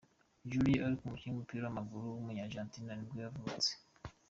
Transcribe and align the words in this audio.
Julio 0.49 0.79
Arca, 0.87 1.01
umukinnyi 1.05 1.31
w’umupira 1.33 1.61
w’amaguru 1.65 2.03
wo 2.13 2.19
muri 2.25 2.39
Argentine 2.45 2.91
nibwo 2.95 3.17
yavutse. 3.25 3.69